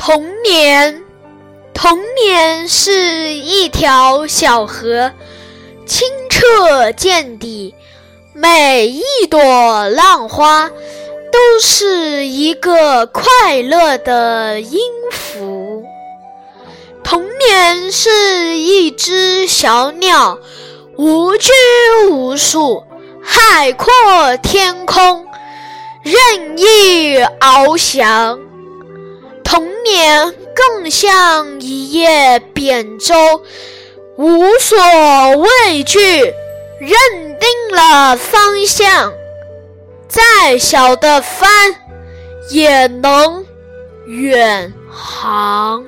[0.00, 1.02] 童年，
[1.74, 5.12] 童年是一条小河，
[5.84, 7.74] 清澈见底，
[8.32, 14.80] 每一朵浪花都是一个快乐的音
[15.12, 15.84] 符。
[17.04, 20.38] 童年是一只小鸟，
[20.96, 21.50] 无拘
[22.08, 22.84] 无束，
[23.22, 23.86] 海阔
[24.42, 25.26] 天空，
[26.02, 28.40] 任意翱翔。
[29.50, 33.42] 童年更像一叶扁舟，
[34.16, 34.78] 无所
[35.38, 35.98] 畏惧，
[36.78, 36.92] 认
[37.40, 39.12] 定了方向，
[40.06, 41.50] 再小的帆
[42.52, 43.44] 也能
[44.06, 45.84] 远航。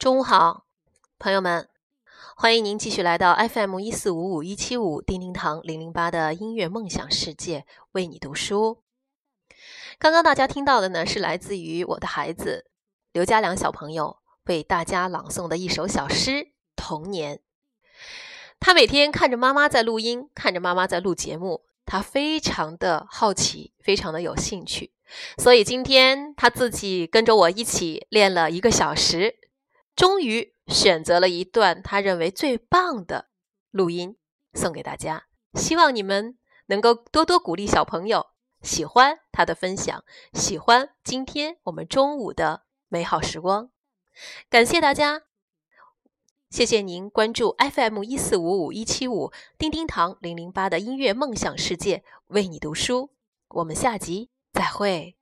[0.00, 0.64] 中午好，
[1.18, 1.68] 朋友们，
[2.34, 8.78] 欢迎您继续来到 FM 一四五五一七五叮叮堂零零八的音乐梦想世界，为你读书。
[9.98, 12.70] 刚刚大家听到的呢，是来自于我的孩子
[13.12, 16.30] 刘家良小朋友为大家朗诵的一首小诗
[16.74, 17.36] 《童年》。
[18.58, 24.94] 他每天看着妈妈在录音，看着妈妈在录节目，他非常的好奇，非常的有兴趣，
[25.36, 29.36] 所以今天他自己跟着我一起练了一个小时。
[30.00, 33.28] 终于选择了一段他认为最棒的
[33.70, 34.16] 录音
[34.54, 36.38] 送给大家，希望你们
[36.68, 38.28] 能够多多鼓励小朋友，
[38.62, 40.02] 喜欢他的分享，
[40.32, 43.70] 喜欢今天我们中午的美好时光。
[44.48, 45.24] 感谢大家，
[46.48, 53.10] 谢谢您关注 FM 一四五五一七五叮叮堂零零八的音乐梦想世界，为你读书。
[53.48, 55.19] 我们下集再会。